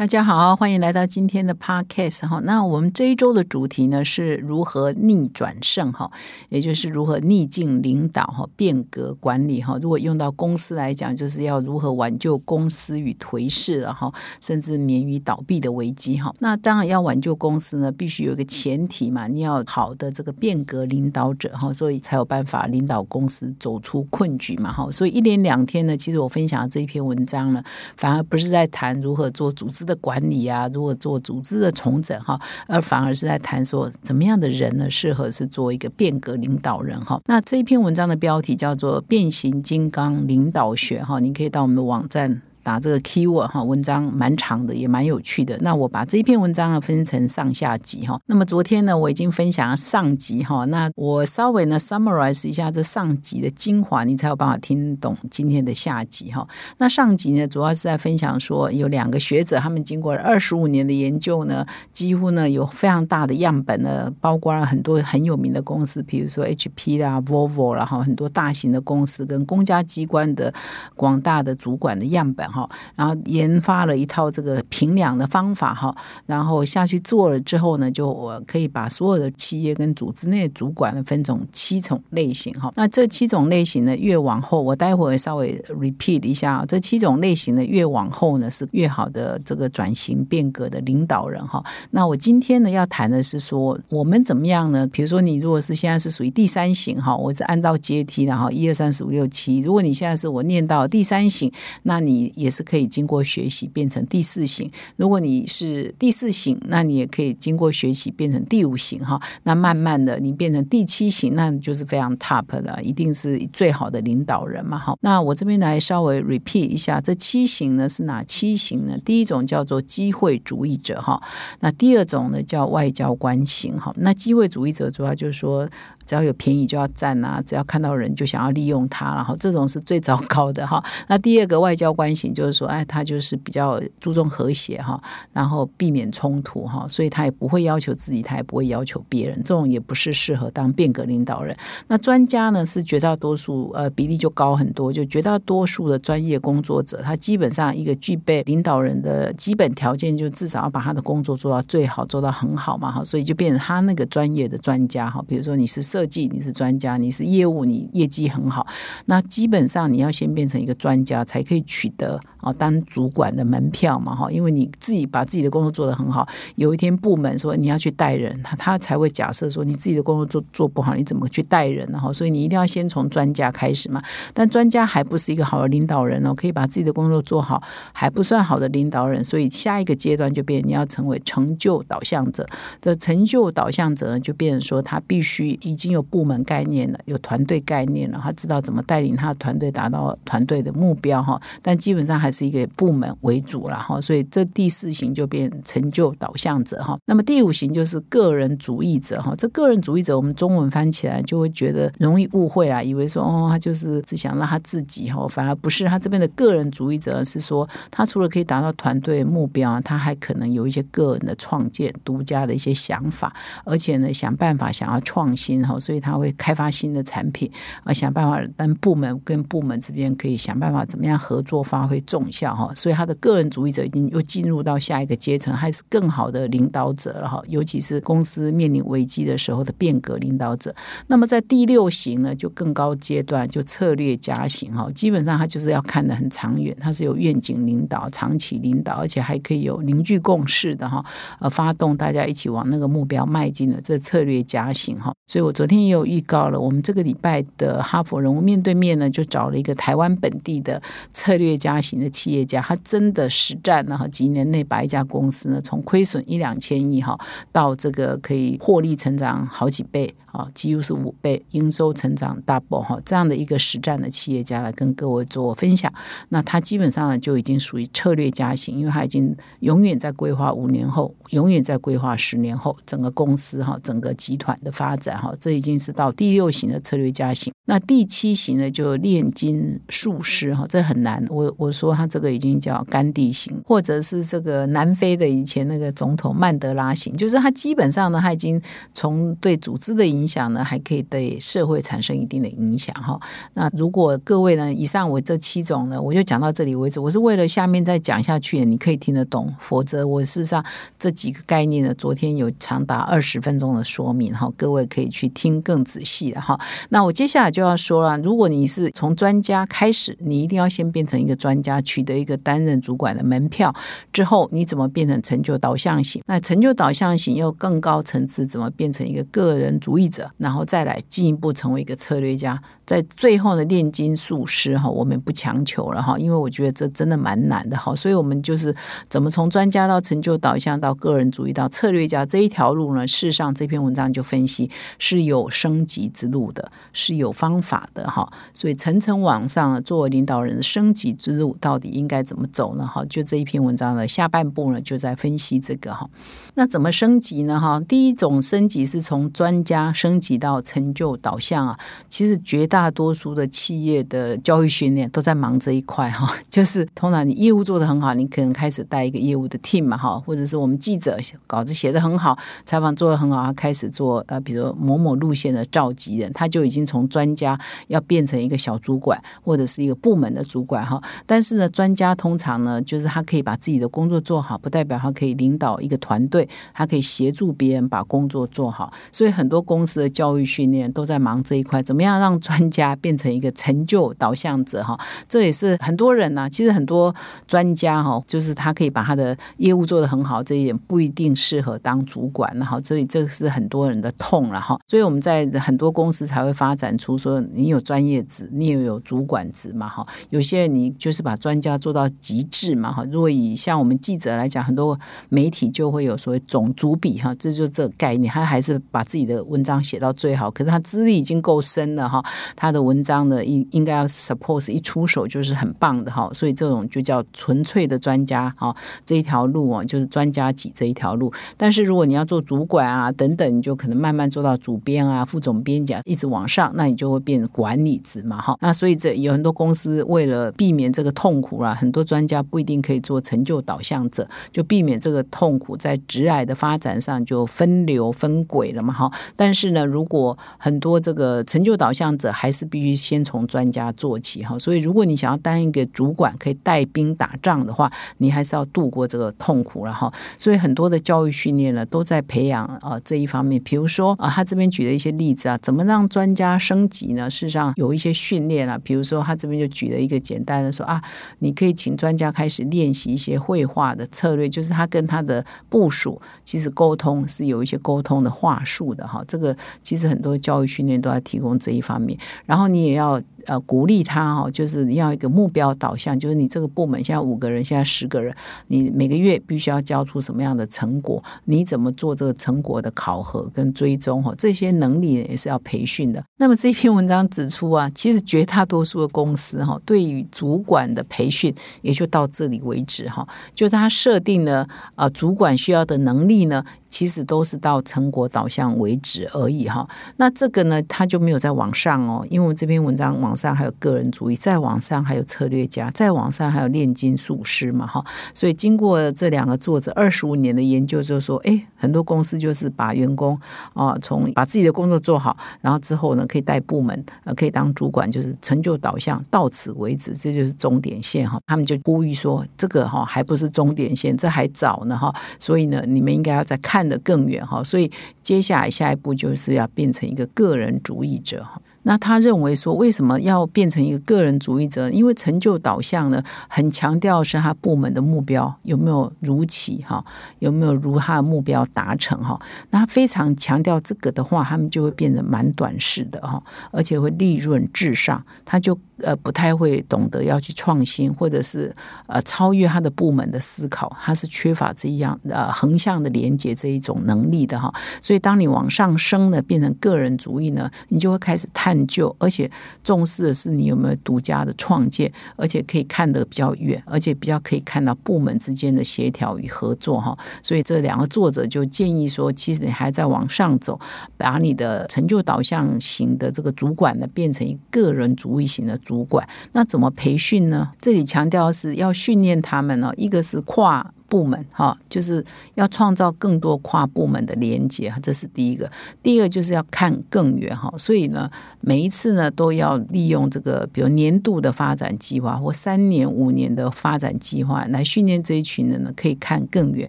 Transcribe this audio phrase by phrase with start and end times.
[0.00, 2.40] 大家好，欢迎来到今天的 Podcast 哈。
[2.44, 6.10] 那我们这一周的主题呢是如何逆转胜哈，
[6.48, 9.78] 也就是如何逆境领导哈，变革管理哈。
[9.78, 16.34] 如果用到公司来讲，就是要如何挽救公司与颓势了哈，甚至免于倒闭的危机哈。
[16.38, 24.90] 那当然要挽救公司呢，必须有一个前提嘛，你要好的这个变革领导者哈，所以才有办法领导公司走出困局嘛哈。
[24.90, 27.62] 所以一连两天呢，其实我分享的这一篇文章呢，
[27.98, 37.20] 反而不是在谈如何做组织的管理啊，如果做组织的重整哈，而反而是在谈说怎么样的人呢适合是做一个变革领导人哈。
[37.26, 42.40] 那这一篇文章的标题叫做《变形金刚领导学》哈，你可以到我们的网站。
[42.62, 45.56] 打这个 keyword 哈，文章蛮长的，也蛮有趣的。
[45.60, 48.20] 那我把这一篇文章呢分成上下集哈。
[48.26, 50.64] 那么昨天呢，我已经分享了上集哈。
[50.66, 56.46] 那我稍微呢 summarize 一下这上集的精华，你才有办法听懂今天的下集哈。
[56.78, 70.52] 那上集呢，主要是在分享说，有两个学者，他们经过了二十五年的研究呢，几乎呢有非常大的样本呢，包括了很多很有名的公司，比如说 HP 啦、Volvo 然后很多大型的公司跟公家机关的
[70.94, 72.49] 广大的主管的样本。
[72.50, 75.94] 哈，然后研发了一套这个评量的方法哈，
[76.26, 82.72] 然后下去做了之后呢，就我可以把所有的企业跟组织内主管分成七种类型哈。
[82.76, 91.64] 那这七种类型呢，越往后我待会稍微 repeat 一下，这七种类型呢越往后呢是越好的这个转型变革的领导人哈。
[91.90, 94.86] 那我今天呢要谈的是说，我们怎么样呢？
[94.86, 99.60] 比如说你如果是现在是属于第三型哈，我是按照阶梯然后一二三四五六七。
[99.60, 101.50] 如果你现在是我念到第三型，
[101.84, 104.70] 那你也是可以经过学习变成第四型。
[104.96, 109.20] 如果你是第四型，那你也可以经过学习变成第五型哈。
[109.42, 114.96] 那慢慢的你变成第七型，那就是非常 top 了，一定是最好的领导人嘛哈。
[115.02, 118.96] 那我这边来稍微 repeat 一下，这七型呢是哪七型呢？
[119.04, 121.22] 第一种叫做机会主义者哈，
[121.60, 123.94] 那第二种呢叫外交官型哈。
[123.98, 125.68] 那机会主义者主要就是说。
[126.10, 127.40] 只要有便宜就要占啊！
[127.46, 130.82] 只要看到人就想要利用他，然后这种是最糟糕的哈。
[131.06, 135.00] 那第二个外交关系就是说，哎，他就是比较注重和谐哈，
[135.32, 141.56] 然后避免冲突哈，所以他也不会要求自己，他也不会要求别人，这种也不是适合当变革领导人。
[141.86, 155.22] 那专家呢是绝大多数，呃，比例就高很多，就绝大多数的专业工作者，他基本上一个具备领导人的基本条件，就至少要把他的工作做到最好，做到很好嘛哈，所以就变成他那个专业的专家哈。
[155.28, 158.66] 比如说你是设设计你是专家，你是业务，你业绩很好，
[159.04, 162.18] 那基本上你要先变成一个专家，才可以取得。
[162.40, 171.98] 啊，当主管的门票嘛，哈，因为你自己把自己的工作做得很好，有一天部门说你要去带人，他他才会假设说你自己的工作做做不好，你怎么去带人呢？
[171.98, 174.02] 哈，所以你一定要先从专家开始嘛。
[174.32, 177.62] 但专家还不是一个好的领导人哦，可以把自己的工作做好，
[177.92, 179.22] 还不算好的领导人。
[179.24, 182.46] 所以下一个阶段就变你要成为成就导向者
[182.80, 191.40] 的成就导向者，就变成说他必须已经有部门概念了，有团队概念了，他知道怎么带领他的团队达到团队的目标哈。
[191.62, 196.98] 但基本上还是一个部门为主了哈，所以这第四型就变成就导向者哈。
[197.06, 199.34] 那么第五型就是个人主义者哈。
[199.36, 205.86] 这个人主义者，我们中文翻起来就会觉得容易误会啦，以为说哦，他就是只想让他自己哈，反而不是。
[205.86, 217.50] 他这边的个人主义者是说，他除了可以达到团队目标，他还可能有一些个人的创建、独家的一些想法，而且呢，想办法想要创新哈，所以他会开发新的产品
[217.84, 222.52] 啊，想办法让部门跟部门之间可以想办法怎么样合作，发挥重效。
[222.56, 227.40] 哈，所以他的个人主义者已经又进入到下一个阶层，还是更好的领导者了哈。
[227.46, 230.74] 尤其是公司面临危机的时候的变革领导者。
[231.06, 234.90] 那么在第六型呢，就更高阶段，就策略家型哈。
[234.92, 241.04] 基本上他就是要看得很长远，他是有愿景领导、长期领导，而且还可以有凝聚共识的哈。
[241.38, 245.12] 呃，发动大家一起往那个目标迈进的这策略家型哈。
[245.28, 257.18] 所以我昨天也有预告了，我们这个礼拜的哈佛人物面对面呢，就找了一个台湾本地的策略家型的企业家，他真的实战呢哈，几年内把一家公司呢从亏损一两千亿哈，
[257.50, 260.14] 到这个可以获利成长好几倍。
[260.32, 265.92] 啊，几乎是五倍营收成长 double 哈，这样的一个实战的企业家来跟各位做分享。
[266.28, 277.52] 那他基本上呢就已经属于策略家型，因为他已经永远在规划五年后，永远在规划十年后整个公司哈，整个集团的发展哈，这已经是到第六型的策略家型。
[277.64, 281.24] 那第七型呢，就炼金术师哈，这很难。
[281.28, 288.60] 我我说他这个已经叫甘地型，或者是这个南非的以前那个总统曼德拉型，就是他基本上呢，他已经
[288.94, 293.20] 从对组织的影响呢，还可以对社会产生一定的影响哈。
[293.54, 296.98] 那如果各位呢，以上我这七种呢，我就讲到这里为止。
[296.98, 300.64] 我是为了下面再讲下去，你可以听得懂，否则我事实上
[300.98, 306.58] 这几个概念呢，昨天有长达二十分钟的说明哈，各位可以去听更仔细的哈。
[306.88, 313.74] 那我接下来就要说了，如果你是从专家开始，你一定要先变成一个专家，取得一个担任主管的门票
[314.12, 316.22] 之后，你怎么变成成就导向型？
[316.26, 320.10] 那成就导向型又更高层次，怎么变成一个个人主义？
[320.10, 328.74] 者，然后再来进一步成为一个策略家，在最后的炼金术师哈，我们不强求了哈，因为我觉得这真的蛮难的哈，所以我们就是
[329.08, 333.06] 怎么从专家到成就导向到个人主义到策略家这一条路呢？
[333.06, 342.86] 事实上这篇文章就分析是有升级之路的，是有方法的哈，所以层层往上作为领导人的升级之路到底应该怎么走呢？
[342.86, 346.08] 哈，就这一篇文章的下半部呢，就在分析这个哈。
[346.54, 347.58] 那怎么升级呢？
[347.58, 351.78] 哈，第一种升级是从专家升级到成就导向啊。
[352.08, 356.34] 其实绝大多数的企业的教育训练都在忙这一块哈。
[356.50, 361.16] 就是通常你业务做得很好，你可能开始带一个业务的 team 嘛哈，或者是我们记者
[361.46, 371.00] 稿子写得很好，采访做得很好，他开始做呃，比如某某路线的召集人，他就已经从专家要变成一个小主管或者是一个部门的主管哈。
[371.26, 376.48] 但是呢，专家通常呢，就是他可以把自己的工作做好，不代表他可以领导一个团队。
[376.72, 384.98] 他可以协助别人把工作做好，所以很多公司的教育训练都在忙这一块，怎么样让专家变成一个成就导向者哈？
[385.28, 387.14] 这也是很多人呢，其实很多
[387.46, 394.78] 专家哈，就是他可以把他的业务做得很好，这一点不一定适合当主管，然后所以这是很多人的痛了哈。
[394.86, 400.06] 所以我们在很多公司才会发展出说，你有专业职，你也有主管职嘛哈。
[400.30, 403.04] 有些人你就是把专家做到极致嘛哈。
[403.10, 404.98] 如果以像我们记者来讲，很多
[405.28, 406.40] 媒体就会有说所谓。
[406.50, 410.50] 总主笔哈，这就这个概念，他还是把自己的文章写到最好。
[410.50, 412.20] 可是他资历已经够深了哈，
[412.56, 418.74] 他的文章呢应应该要 suppose 一出手就是很棒的哈，所以这种就叫纯粹的专家哈。
[419.04, 421.32] 这一条路啊，就是专家级这一条路。
[421.56, 428.56] 但是如果你要做主管啊等等，你就可能慢慢做到主编啊、副总编讲，一直往上，那你就会变管理职嘛哈。
[428.60, 436.19] 那所以这有很多公司为了避免这个痛苦啊，很多专家不一定可以做成就导向者，就避免这个痛苦在职。
[436.24, 439.10] 来的发展上就分流分轨了嘛，哈。
[439.36, 444.58] 但是呢，如果很多这个成就导向者，还是必须先从专家做起，哈。
[444.58, 450.12] 所以，如果你想要当一个主管，可以带兵打仗的话，你还是要度过这个痛苦了，哈。
[450.38, 453.60] 所以，很多的教育训练呢，都在培养啊这一方面。
[453.62, 457.28] 比如说啊，他这边举了一些例子啊，怎么让专家升级呢？
[457.28, 461.02] 事实上，有一些训练啊，比如说他这边就举了一个简单的说啊，
[461.40, 466.09] 你可以请专家开始练习一些绘画的策略，就是他跟他的部署。
[466.44, 473.20] 其实沟通是有一些沟通的话术的哈，这个其实很多教育训练都要提供这一方面，然后你也要。
[473.46, 478.34] 呃，鼓励他哈，就是要一个目标导向，就是你这个部门现在五个人，现在十个人，
[478.68, 481.22] 你每个月必须要交出什么样的成果？
[481.44, 484.22] 你怎么做这个成果的考核跟追踪？
[484.22, 486.24] 哈，这些能力也是要培训的。
[486.36, 496.64] 那么这篇文章指出啊，其实绝大多数的公司哈，对于主管的培训也就到这里为止哈，就是他设定了啊，主管需要的能力呢。
[496.90, 508.04] 其实都是到成果导向为止而已哈，那这个呢，他就没有在网上哦，因为我这篇文章网上还有个人主义，在网上还有策略家，在网上还有炼金术师嘛哈，
[508.34, 513.38] 所以经过这两个作者二十五年的研究，就说，哎，很多公司就是把员工
[513.72, 521.38] 啊，从把自己的工作做好，然后之后呢，可以带部门，呃，可以当主管，就是成就导向，到此为止，这就是终点线哈。
[521.46, 526.79] 他们就呼吁说，这个哈还不是终点线，这还早呢哈，所以呢，你们应该要再看。
[526.80, 527.90] 看得更远哈，所以
[528.22, 531.60] 接下来下一步就是要变成一个个人主义者哈。
[531.82, 534.90] 那他认为说，为什么要变成一个个人主义者？
[534.90, 540.02] 因为成就导向呢，很强调是他部门的目标有没有如期哈，
[540.38, 542.40] 有没有如他的目标达成哈。
[542.70, 548.78] 那非常强调这个的话，他们就会变得蛮短视的哈，而且会利润至上，他就。
[549.02, 551.74] 呃不太会懂得要去创新，或者是
[552.06, 557.72] 呃超越他的部门的思考，他是缺乏这样呃横向的连接这一种能力的哈。
[558.00, 562.50] 所以当你往上升呢，变成个人主义呢，你就会开始探究，而且
[562.82, 570.16] 重视的是你有没有独家的创建，而且可以看得比较远，而且比较可以看到部门之间的协调与合作哈。
[570.42, 573.78] 所以这两个作者就建议说，其实你还在往上走，
[574.16, 579.24] 把你的成就导向型的这个主管呢，变成一个人主义型的主管。
[579.52, 580.72] 那怎么培训呢？
[580.80, 583.94] 这里强调是要训练他们呢，一个是跨。
[584.10, 585.24] 部门哈，就是
[585.54, 588.68] 要创造更多跨部门的连接，这是第一个。
[589.04, 599.88] 第二就是要看更远哈，所以呢，每一次呢都要利用这个，比如年度的发展计划或三年、五年的发展计划来训练这一群人呢，可以看更远。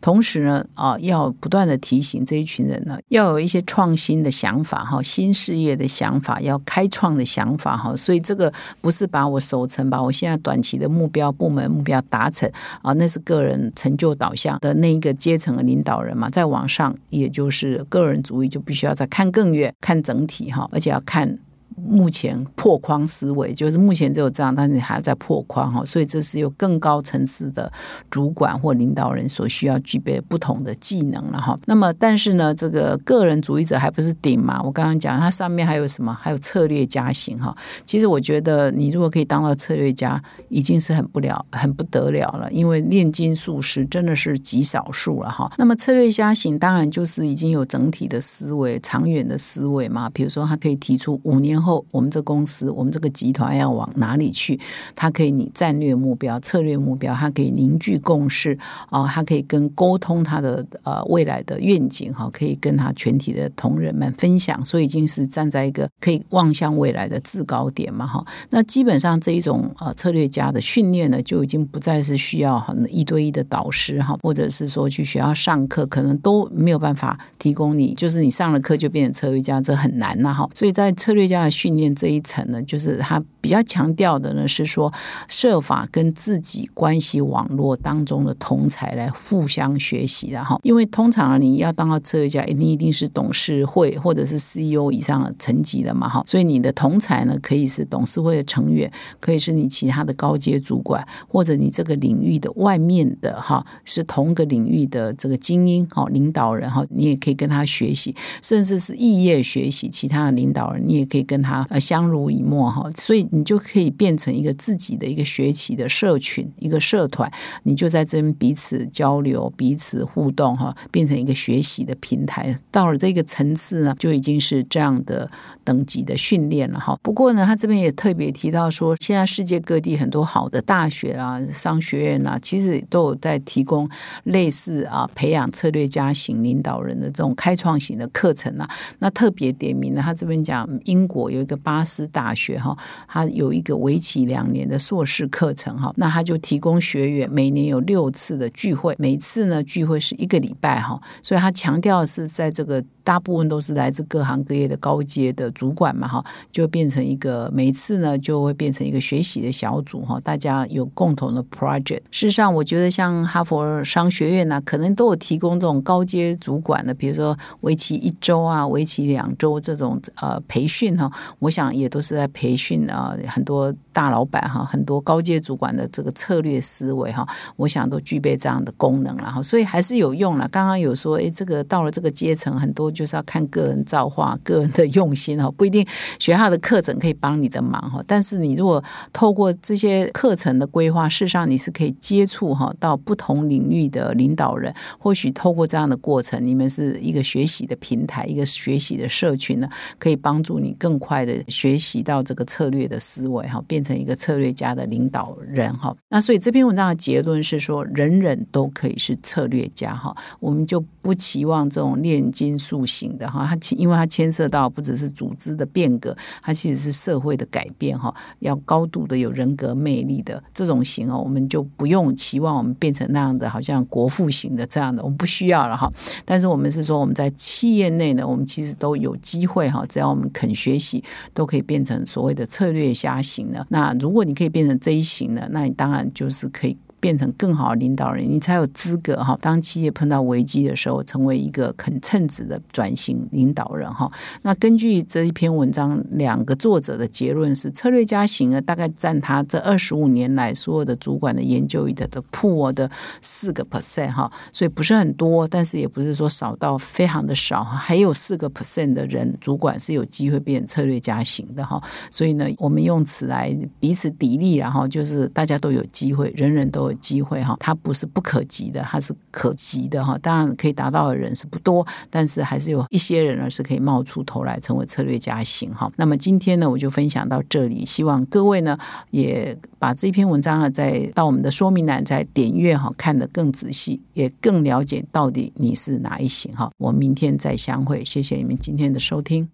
[0.00, 7.96] 同时呢，啊，要不断的提醒这一群人呢，要有一些创新的想法哈，新事业的想法，要开创的想法哈。
[7.96, 12.48] 所以这个不是把我守成，把我现在短期的目标、部门目标达成
[12.82, 13.71] 啊，那是个人。
[13.74, 21.38] 成就导向的那一个阶层的领导人嘛，在往上，也就是个人主义，就必须要再看更远，看整体哈，而且要看。
[21.76, 27.72] 目前破框思维就是目前只有这样，但是你还要在破框哈，所以这是有更高层次的
[28.10, 31.56] 主管或领导人所需要具备不同的技能了哈。
[31.66, 34.60] 那么，但是呢，这个个人主义者还不是顶嘛？
[34.62, 36.12] 我刚刚讲，它上面还有什么？
[36.20, 37.56] 还有策略家型哈。
[37.86, 45.50] 其实我觉得，你如果可以当到策略家，已经是很不了、很不得了了，因为炼金术士真的是极少数了哈。
[45.58, 50.10] 那么策略家型当然就是已经有整体的思维、长远的思维嘛。
[50.10, 51.61] 比如说，他可以提出五年。
[51.62, 54.58] 后，我们这公司，我们这个集团要往哪里去？
[54.96, 58.58] 它可以你战略目标、策略目标，它可以凝聚共识
[58.90, 68.24] 啊，它可以跟沟通它的呃未来的愿景哈，可以跟他全体的同仁们分享，所以已经是站在一个可以望向未来的制高点嘛哈。
[68.50, 80.48] 那基本上这一种呃策略家的训练呢，就已经不再是需要很一对一的导师哈，或者是说去学校上课，可能都没有办法提供你，就是你上了课就变成策略家，这很难呐哈。
[80.54, 84.92] 所以在策略家的训练这一层呢，就是他比较强调的呢，是说
[85.28, 90.58] 设法跟自己关系网络当中的同才来互相学习的哈。
[90.62, 96.24] 因为通常你要当到策略家，你一定是董事会或者是 CEO 以上的层级的嘛哈。
[96.26, 98.90] 所以你的同才呢，可以是董事会的成员，
[99.20, 111.41] 可以是你其他的高阶主管，或者你这个领域的外面的哈，是同个领域的这个精英哈领导人哈，你也可以跟他学习，甚至是异业学习其他的领导人，你也可以跟。
[111.42, 117.30] 他呃相濡以沫哈，所以你就可以变成一个自己的一个学习的社群，一个社团，
[117.64, 122.56] 你就在这边彼此交流、彼此互动哈，变成一个学习的平台。
[122.70, 125.28] 到了这个层次呢，就已经是这样的
[125.64, 126.96] 等级的训练了哈。
[127.02, 133.88] 不过呢，他这边也特别提到说，现在世界各地很多好的大学啊、商学院啊，其实都有在提供
[134.24, 138.68] 类似啊培养策略家型领导人的这种开创型的课程啊。
[138.98, 141.22] 那特别点名呢，他这边讲英国。
[141.32, 142.76] 有一个巴斯大学哈，
[143.08, 152.84] 它有一个为期两年的硕士课程哈，那他就提供学员每年有六次的聚会，每次呢聚会是一个礼拜哈，所以他强调是在这个。
[153.04, 162.00] 大部分都是来自各行各业的高阶的主管嘛，哈，就变成一个每次呢就会变成一个学习的小组哈，大家有共同的 project。
[162.10, 180.46] 事实上，我觉得像哈佛商学院呢，可能都有提供这种高阶主管的，比如说为期一周啊，为期两周这种呃培训哈，我想也都是在培训啊很多大老板哈，很多高阶主管的这个策略思维哈，我想都具备这样的功能了哈，所以还是有用了。
[180.52, 182.92] 刚刚有说，哎，这个到了这个阶层，很多。
[182.92, 185.86] 就是要看个人造化、个人的用心哈，不一定
[186.18, 188.04] 学校的课程可以帮你的忙哈。
[188.06, 188.84] 但是你如果
[189.14, 194.74] 透过这些课程的规划，事实上你是可以接触哈到不同领域的领导人。
[194.98, 199.68] 或许透过这样的过程，你们是一个学习的平台，一个学习的社群呢，
[199.98, 205.96] 可以帮助你更快的学习到这个策略的思维哈，变成一个策略家的领导人哈。
[206.10, 210.14] 那所以这篇文章的结论是说，人人都可以是策略家哈。
[210.40, 212.82] 我们就不期望这种炼金术。
[212.92, 225.90] 型的哈，它因为它牵涉到不只是组织的变革，它其实是社会的改变哈，要高度的有人格魅力的这种型哦，我们就不用期望我们变成那样的，好像国父型的这样的，我们不需要了哈。
[226.24, 233.66] 但是我们是说我们在企业内呢，我们其实都有机会哈，只要我们肯学习，都可以变成所谓的策略家型的。
[233.72, 236.76] 那如果你可以变成这一型的，那你当然就是可以。
[237.02, 244.08] 变成更好的领导人，你才有资格哈，当企业碰到危机的时候，成为一个肯称职的转型领导人哈。
[244.42, 252.88] 那根据这一篇文章，两个作者的结论是，策略家型呢，大概占他这二十五年来所有的主管的研究的的破的
[253.20, 261.82] 四个 percent 哈，所以不是很多，但是也不是说少到非常的少，还有四个 percent 的人主管是有机会变策略家型的哈。
[262.12, 267.56] 所以呢，我们用此来彼此砥砺，然后就是大家都有机会，人人都机会哈。
[267.58, 270.18] 它不是不可及的，它是可及的哈。
[270.18, 275.90] 当然可以达到的人是不多，但是还是有一些人呢是可以冒出头来成为策略家型哈。
[275.96, 278.76] 那么今天呢，我就分享到这里，希望各位呢
[279.10, 286.70] 也把这篇文章呢再到我们的说明栏再点阅哈，看得更仔细，也更了解到底你是哪一型哈。
[286.78, 289.48] 我明天再相会，谢谢你们今天的收听。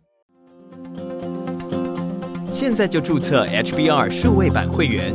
[2.51, 5.15] 现在就注册 HBR 数位版会员，